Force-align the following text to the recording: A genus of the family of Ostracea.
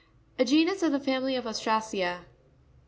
A 0.39 0.45
genus 0.45 0.81
of 0.81 0.91
the 0.93 0.99
family 0.99 1.35
of 1.35 1.45
Ostracea. 1.45 2.21